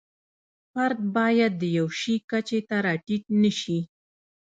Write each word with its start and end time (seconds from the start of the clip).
فرد 0.73 0.99
باید 1.17 1.53
د 1.61 1.63
یوه 1.77 1.93
شي 2.01 2.15
کچې 2.29 2.59
ته 2.67 2.75
را 2.85 2.93
ټیټ 3.05 3.23
نشي. 3.41 3.79